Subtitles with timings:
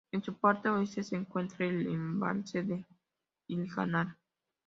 [0.11, 2.87] En su parte oeste se encuentra el Embalse de
[3.45, 4.17] Iznájar.